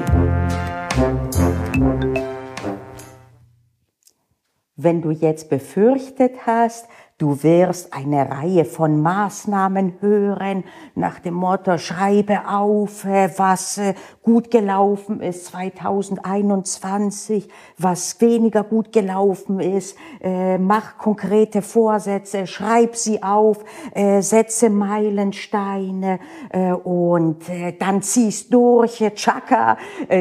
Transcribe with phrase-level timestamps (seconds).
[4.84, 6.86] Wenn du jetzt befürchtet hast,
[7.16, 10.64] Du wirst eine Reihe von Maßnahmen hören
[10.96, 17.48] nach dem Motto, schreibe auf, äh, was äh, gut gelaufen ist 2021,
[17.78, 26.18] was weniger gut gelaufen ist, äh, mach konkrete Vorsätze, schreib sie auf, setze Meilensteine
[26.82, 27.44] und
[27.78, 29.78] dann ziehst durch, Chaka,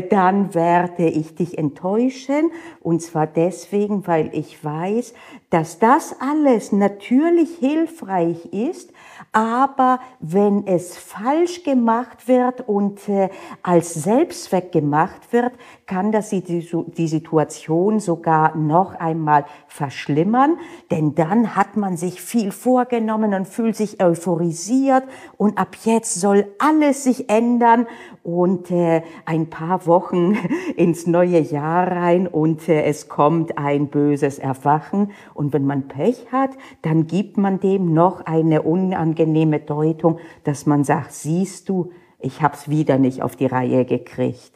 [0.10, 2.52] dann werde ich dich enttäuschen.
[2.82, 5.16] Und zwar deswegen, weil ich weiß,
[5.54, 8.92] dass das alles natürlich hilfreich ist,
[9.34, 13.30] aber wenn es falsch gemacht wird und äh,
[13.62, 15.52] als Selbstzweck gemacht wird,
[15.86, 20.58] kann das die, die Situation sogar noch einmal verschlimmern,
[20.92, 25.04] denn dann hat man sich viel vorgenommen und fühlt sich euphorisiert
[25.38, 27.88] und ab jetzt soll alles sich ändern
[28.24, 30.38] und äh, ein paar Wochen
[30.78, 36.28] ins neue Jahr rein und äh, es kommt ein böses Erwachen und wenn man Pech
[36.32, 42.42] hat, dann gibt man dem noch eine unangenehme Deutung, dass man sagt, siehst du, ich
[42.42, 44.53] hab's wieder nicht auf die Reihe gekriegt.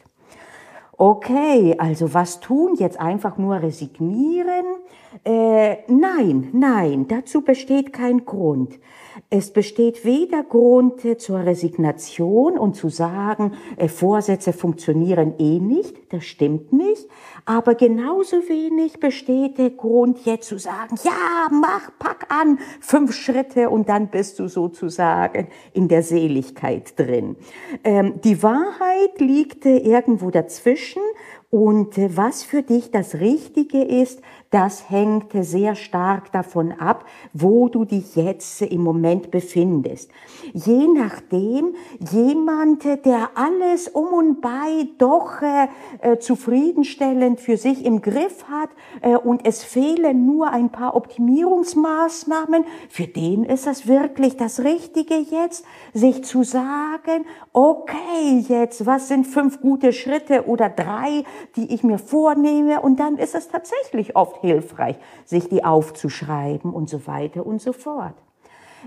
[1.00, 2.74] Okay, also was tun?
[2.74, 4.64] Jetzt einfach nur resignieren?
[5.24, 8.80] Äh, nein, nein, dazu besteht kein Grund.
[9.30, 16.24] Es besteht weder Grund zur Resignation und zu sagen, äh, Vorsätze funktionieren eh nicht, das
[16.24, 17.06] stimmt nicht,
[17.44, 23.70] aber genauso wenig besteht der Grund jetzt zu sagen, ja, mach, pack an, fünf Schritte
[23.70, 27.36] und dann bist du sozusagen in der Seligkeit drin.
[27.84, 31.02] Ähm, die Wahrheit liegt irgendwo dazwischen
[31.50, 34.20] und äh, was für dich das Richtige ist,
[34.50, 37.04] das hängt sehr stark davon ab,
[37.34, 40.10] wo du dich jetzt im Moment befindest.
[40.54, 41.74] Je nachdem,
[42.10, 45.68] jemand, der alles um und bei doch äh,
[46.00, 48.70] äh, zufriedenstellend für sich im Griff hat
[49.02, 55.14] äh, und es fehlen nur ein paar Optimierungsmaßnahmen, für den ist es wirklich das Richtige
[55.14, 61.24] jetzt, sich zu sagen, okay, jetzt, was sind fünf gute Schritte oder drei,
[61.56, 66.88] die ich mir vornehme und dann ist es tatsächlich oft hilfreich, sich die aufzuschreiben und
[66.88, 68.14] so weiter und so fort.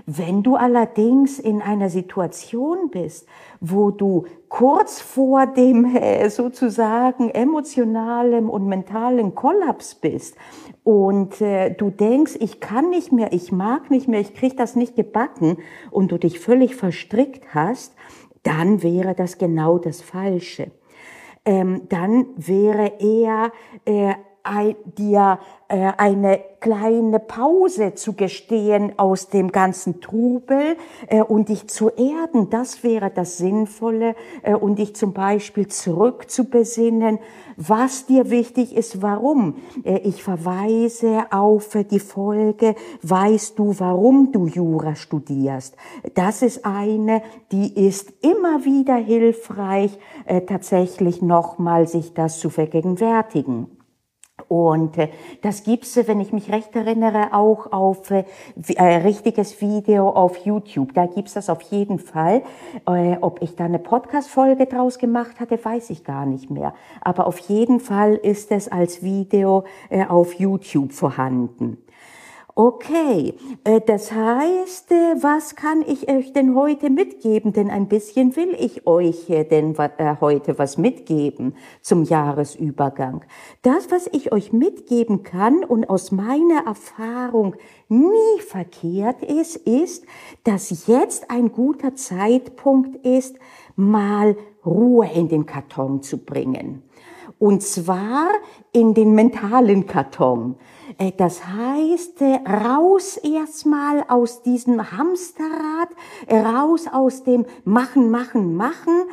[0.06, 3.28] Wenn du allerdings in einer Situation bist,
[3.60, 10.36] wo du kurz vor dem äh, sozusagen emotionalen und mentalen Kollaps bist
[10.82, 14.76] und äh, du denkst, ich kann nicht mehr, ich mag nicht mehr, ich krieg das
[14.76, 15.58] nicht gebacken
[15.90, 17.94] und du dich völlig verstrickt hast,
[18.42, 20.70] dann wäre das genau das Falsche.
[21.44, 23.52] Ähm, dann wäre eher
[23.84, 24.14] äh,
[24.98, 25.38] dir
[25.68, 30.76] äh, eine kleine Pause zu gestehen aus dem ganzen Trubel
[31.06, 36.30] äh, und dich zu erden, das wäre das Sinnvolle äh, und dich zum Beispiel zurück
[36.30, 37.20] zu besinnen,
[37.56, 39.56] was dir wichtig ist, warum.
[39.84, 45.76] Ich verweise auf die Folge, weißt du, warum du Jura studierst.
[46.14, 47.22] Das ist eine,
[47.52, 49.98] die ist immer wieder hilfreich,
[50.46, 53.81] tatsächlich nochmal sich das zu vergegenwärtigen.
[54.52, 55.08] Und äh,
[55.40, 58.24] das gibt's, wenn ich mich recht erinnere, auch auf äh,
[58.74, 60.92] äh, richtiges Video auf YouTube.
[60.92, 62.42] Da gibt's das auf jeden Fall.
[62.86, 66.74] Äh, ob ich da eine Podcast-Folge draus gemacht hatte, weiß ich gar nicht mehr.
[67.00, 71.78] Aber auf jeden Fall ist es als Video äh, auf YouTube vorhanden.
[72.54, 73.32] Okay,
[73.64, 77.54] äh, das heißt, äh, was kann ich euch denn heute mitgeben?
[77.54, 79.74] Denn ein bisschen will ich euch äh, denn
[80.20, 83.24] heute was mitgeben zum Jahresübergang.
[83.62, 87.56] Das, was ich euch mitgeben kann und aus meiner Erfahrung
[87.88, 90.04] nie verkehrt ist, ist,
[90.44, 93.36] dass jetzt ein guter Zeitpunkt ist,
[93.76, 96.82] mal Ruhe in den Karton zu bringen.
[97.42, 98.28] Und zwar
[98.70, 100.54] in den mentalen Karton.
[100.96, 105.88] Äh, das heißt, äh, raus erstmal aus diesem Hamsterrad,
[106.28, 109.06] äh, raus aus dem Machen, Machen, Machen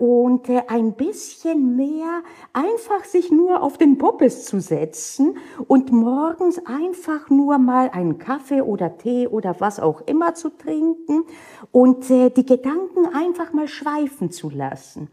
[0.00, 2.22] und ein bisschen mehr
[2.52, 5.36] einfach sich nur auf den Poppes zu setzen
[5.68, 11.22] und morgens einfach nur mal einen Kaffee oder Tee oder was auch immer zu trinken
[11.70, 15.08] und die Gedanken einfach mal schweifen zu lassen.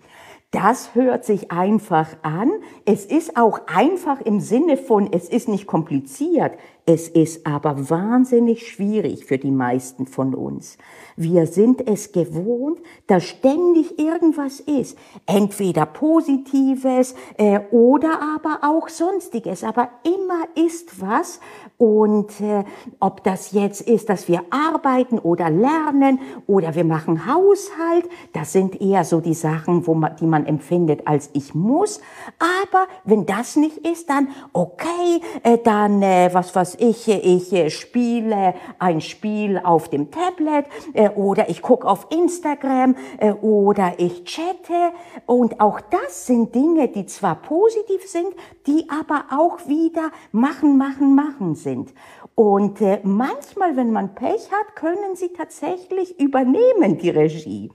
[0.51, 2.49] Das hört sich einfach an.
[2.83, 6.53] Es ist auch einfach im Sinne von, es ist nicht kompliziert.
[6.91, 10.79] Es ist aber wahnsinnig schwierig für die meisten von uns.
[11.15, 14.97] Wir sind es gewohnt, dass ständig irgendwas ist.
[15.27, 19.63] Entweder Positives äh, oder aber auch Sonstiges.
[19.63, 21.39] Aber immer ist was.
[21.77, 22.63] Und äh,
[22.99, 28.81] ob das jetzt ist, dass wir arbeiten oder lernen oder wir machen Haushalt, das sind
[28.81, 32.01] eher so die Sachen, wo man, die man empfindet als ich muss.
[32.39, 38.53] Aber wenn das nicht ist, dann okay, äh, dann äh, was was ich, ich spiele
[38.79, 44.93] ein Spiel auf dem Tablet äh, oder ich gucke auf Instagram äh, oder ich chatte.
[45.25, 48.33] Und auch das sind Dinge, die zwar positiv sind,
[48.67, 51.93] die aber auch wieder machen, machen, machen sind.
[52.35, 57.69] Und äh, manchmal, wenn man Pech hat, können sie tatsächlich übernehmen, die Regie.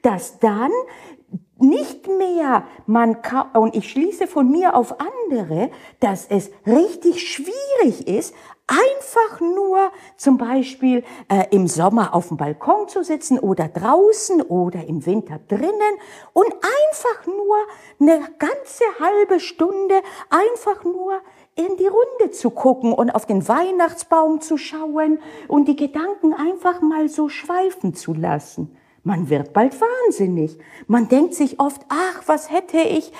[0.00, 0.70] Dass dann
[1.58, 5.70] nicht mehr man kann, und ich schließe von mir auf andere,
[6.00, 8.34] dass es richtig schwierig ist,
[8.66, 14.84] einfach nur zum Beispiel äh, im Sommer auf dem Balkon zu sitzen oder draußen oder
[14.86, 15.72] im Winter drinnen
[16.32, 17.56] und einfach nur
[18.00, 19.94] eine ganze halbe Stunde
[20.30, 21.20] einfach nur
[21.54, 26.82] in die Runde zu gucken und auf den Weihnachtsbaum zu schauen und die Gedanken einfach
[26.82, 28.76] mal so schweifen zu lassen.
[29.06, 30.58] Man wird bald wahnsinnig.
[30.88, 33.12] Man denkt sich oft, ach, was hätte ich,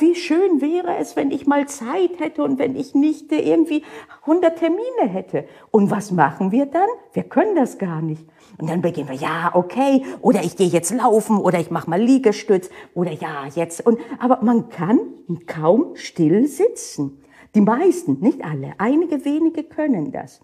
[0.00, 3.84] wie schön wäre es, wenn ich mal Zeit hätte und wenn ich nicht irgendwie
[4.22, 5.44] 100 Termine hätte.
[5.70, 6.88] Und was machen wir dann?
[7.12, 8.26] Wir können das gar nicht.
[8.58, 12.02] Und dann beginnen wir, ja, okay, oder ich gehe jetzt laufen oder ich mache mal
[12.02, 13.86] Liegestütz oder ja, jetzt.
[13.86, 14.98] Und, aber man kann
[15.46, 17.22] kaum still sitzen.
[17.54, 20.40] Die meisten, nicht alle, einige wenige können das.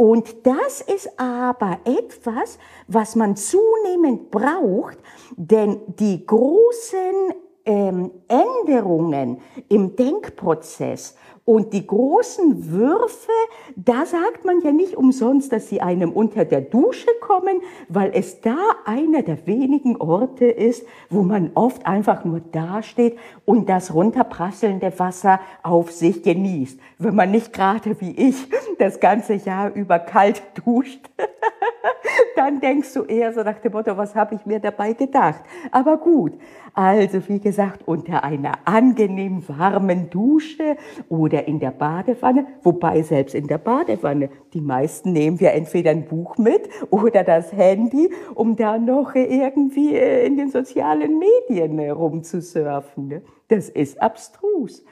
[0.00, 4.96] Und das ist aber etwas, was man zunehmend braucht,
[5.34, 11.16] denn die großen ähm, Änderungen im Denkprozess
[11.48, 13.32] und die großen Würfe,
[13.74, 18.42] da sagt man ja nicht umsonst, dass sie einem unter der Dusche kommen, weil es
[18.42, 24.98] da einer der wenigen Orte ist, wo man oft einfach nur dasteht und das runterprasselnde
[24.98, 26.78] Wasser auf sich genießt.
[26.98, 28.36] Wenn man nicht gerade wie ich
[28.78, 31.08] das ganze Jahr über kalt duscht,
[32.48, 35.42] dann denkst du eher so nach dem Motto, was habe ich mir dabei gedacht?
[35.70, 36.32] Aber gut,
[36.72, 40.78] also wie gesagt, unter einer angenehm warmen Dusche
[41.10, 46.06] oder in der Badewanne, wobei selbst in der Badewanne, die meisten nehmen wir entweder ein
[46.06, 51.90] Buch mit oder das Handy, um da noch irgendwie äh, in den sozialen Medien äh,
[51.90, 53.08] rumzusurfen.
[53.08, 53.22] Ne?
[53.48, 54.82] Das ist abstrus.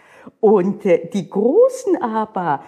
[0.40, 2.64] Und äh, die großen aber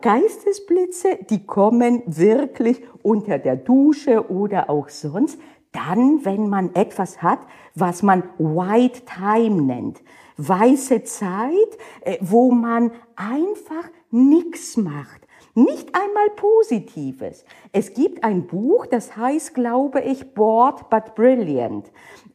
[0.00, 5.38] Geistesblitze, die kommen wirklich unter der Dusche oder auch sonst,
[5.72, 7.40] dann, wenn man etwas hat,
[7.74, 10.02] was man White Time nennt.
[10.36, 15.27] Weiße Zeit, äh, wo man einfach nichts macht.
[15.58, 17.44] Nicht einmal Positives.
[17.72, 21.90] Es gibt ein Buch, das heißt, glaube ich, Bored but Brilliant.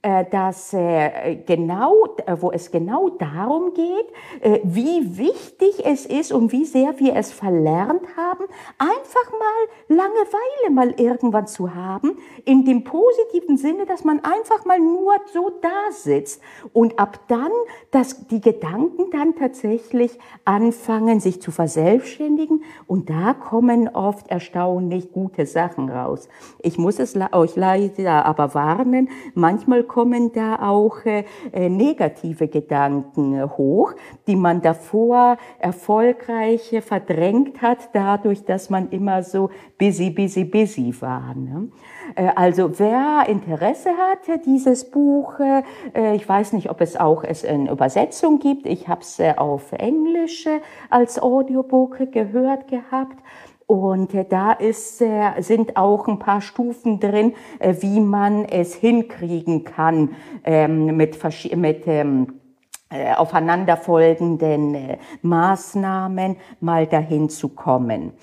[0.06, 6.52] Äh, das äh, genau, äh, wo es genau darum geht, wie wichtig es ist und
[6.52, 8.44] wie sehr wir es verlernt haben,
[8.78, 14.80] einfach mal Langeweile mal irgendwann zu haben, in dem positiven Sinne, dass man einfach mal
[14.80, 16.42] nur so da sitzt
[16.74, 17.52] und ab dann,
[17.92, 25.46] dass die Gedanken dann tatsächlich anfangen, sich zu verselbstständigen und da kommen oft erstaunlich gute
[25.46, 26.28] Sachen raus.
[26.62, 33.36] Ich muss es euch leider aber warnen, manchmal kommen da auch äh, äh, negative Gedanken
[33.36, 33.94] äh, hoch,
[34.28, 41.36] die man davor erfolgreich verdrängt hat, dadurch, dass man immer so busy, busy, busy war.
[41.36, 41.70] Ne?
[42.16, 47.44] Äh, also wer Interesse hat, dieses Buch, äh, ich weiß nicht, ob es auch es
[47.44, 48.66] in Übersetzung gibt.
[48.66, 50.48] Ich habe es auf Englisch
[50.90, 53.18] als Audiobook gehört gehabt.
[53.66, 58.76] Und äh, da ist, äh, sind auch ein paar Stufen drin, äh, wie man es
[58.76, 61.18] hinkriegen kann ähm, mit,
[61.56, 62.40] mit ähm,
[62.90, 68.14] äh, aufeinanderfolgenden äh, Maßnahmen mal dahin zu kommen.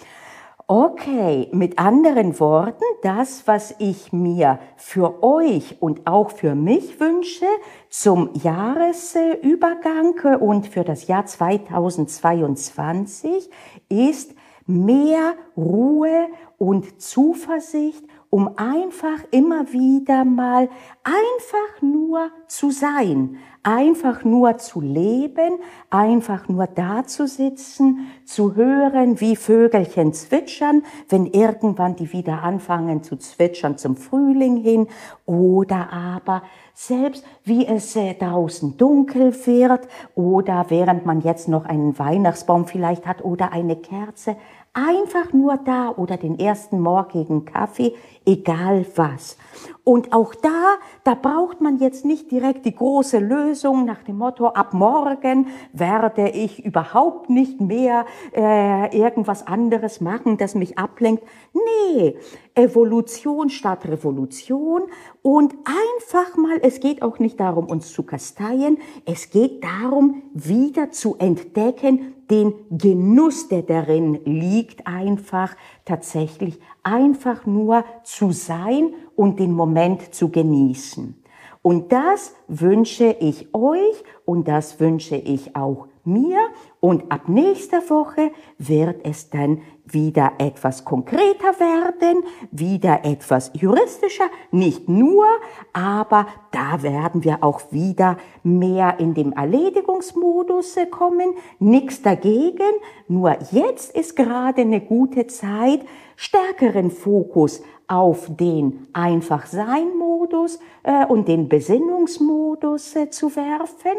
[0.72, 7.46] Okay, mit anderen Worten, das, was ich mir für euch und auch für mich wünsche
[7.88, 13.50] zum Jahresübergang und für das Jahr 2022,
[13.88, 14.32] ist
[14.64, 20.68] mehr Ruhe und Zuversicht, um einfach immer wieder mal
[21.02, 25.58] einfach nur zu sein, einfach nur zu leben,
[25.90, 33.02] einfach nur da zu sitzen, zu hören, wie Vögelchen zwitschern, wenn irgendwann die wieder anfangen
[33.02, 34.86] zu zwitschern zum Frühling hin,
[35.26, 41.98] oder aber selbst wie es äh, draußen dunkel wird, oder während man jetzt noch einen
[41.98, 44.36] Weihnachtsbaum vielleicht hat oder eine Kerze,
[44.72, 47.92] Einfach nur da oder den ersten morgigen Kaffee,
[48.24, 49.36] egal was.
[49.82, 54.46] Und auch da, da braucht man jetzt nicht direkt die große Lösung nach dem Motto,
[54.46, 61.24] ab morgen werde ich überhaupt nicht mehr äh, irgendwas anderes machen, das mich ablenkt.
[61.52, 62.16] Nee,
[62.54, 64.82] Evolution statt Revolution
[65.22, 70.92] und einfach mal, es geht auch nicht darum, uns zu kasteien, es geht darum, wieder
[70.92, 79.52] zu entdecken, den Genuss, der darin liegt, einfach tatsächlich einfach nur zu sein und den
[79.52, 81.20] Moment zu genießen.
[81.62, 86.38] Und das wünsche ich euch und das wünsche ich auch mir.
[86.80, 94.88] Und ab nächster Woche wird es dann wieder etwas konkreter werden, wieder etwas juristischer, nicht
[94.88, 95.26] nur,
[95.72, 101.34] aber da werden wir auch wieder mehr in dem Erledigungsmodus kommen.
[101.58, 102.72] Nichts dagegen,
[103.08, 105.80] nur jetzt ist gerade eine gute Zeit,
[106.16, 113.96] stärkeren Fokus auf den Einfach-Sein-Modus äh, und den Besinnungsmodus äh, zu werfen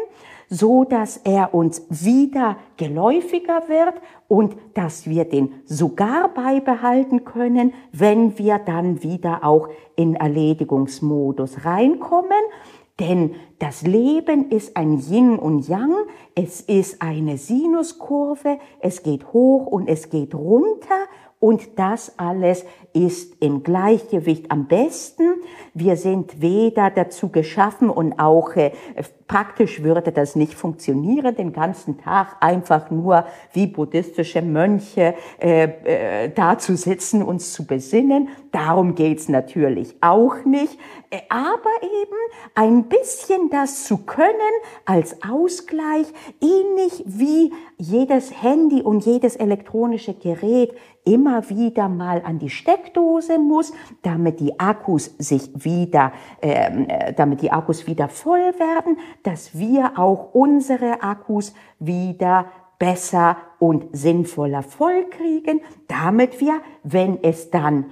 [0.52, 3.94] so dass er uns wieder geläufiger wird
[4.28, 12.42] und dass wir den sogar beibehalten können, wenn wir dann wieder auch in Erledigungsmodus reinkommen.
[13.00, 15.94] Denn das Leben ist ein Yin und Yang,
[16.34, 21.06] es ist eine Sinuskurve, es geht hoch und es geht runter.
[21.40, 25.34] Und das alles ist im Gleichgewicht am besten.
[25.74, 28.72] Wir sind weder dazu geschaffen und auch äh,
[29.26, 35.64] praktisch würde das nicht funktionieren, den ganzen Tag einfach nur wie buddhistische Mönche äh,
[36.24, 38.28] äh, da zu sitzen, uns zu besinnen.
[38.50, 40.78] Darum geht's natürlich auch nicht.
[41.10, 42.16] Äh, aber eben
[42.54, 44.34] ein bisschen das zu können
[44.84, 46.06] als Ausgleich,
[46.42, 52.81] ähnlich wie jedes Handy und jedes elektronische Gerät immer wieder mal an die Steckdose
[53.48, 53.72] muss,
[54.02, 59.98] damit die Akkus sich wieder, ähm, äh, damit die Akkus wieder voll werden, dass wir
[59.98, 62.46] auch unsere Akkus wieder
[62.78, 67.86] besser und sinnvoller voll kriegen, damit wir, wenn es dann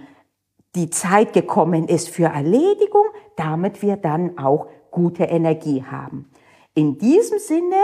[0.74, 3.06] die Zeit gekommen ist für Erledigung,
[3.36, 6.30] damit wir dann auch gute Energie haben.
[6.74, 7.76] In diesem Sinne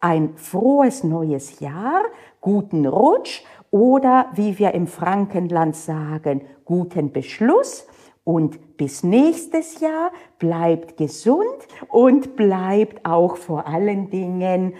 [0.00, 2.02] ein frohes neues Jahr,
[2.40, 3.42] guten Rutsch
[3.74, 7.88] oder wie wir im Frankenland sagen, guten Beschluss
[8.22, 11.44] und bis nächstes Jahr bleibt gesund
[11.88, 14.74] und bleibt auch vor allen Dingen,